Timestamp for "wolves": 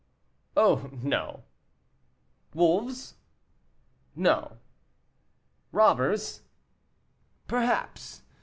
2.55-3.13